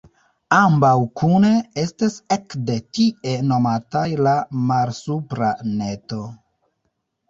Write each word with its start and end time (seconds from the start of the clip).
Ambaŭ 0.59 0.93
kune 1.21 1.51
estas 1.83 2.17
ekde 2.37 2.79
tie 2.99 3.37
nomataj 3.53 4.09
la 4.25 4.37
Malsupra 4.73 5.57
Neto. 5.81 6.29